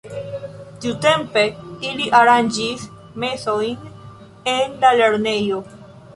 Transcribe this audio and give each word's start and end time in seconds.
Tiutempe 0.85 1.43
ili 1.89 2.07
aranĝis 2.21 2.89
mesojn 3.25 3.95
en 4.57 4.77
la 4.85 4.97
lernejo. 5.03 5.63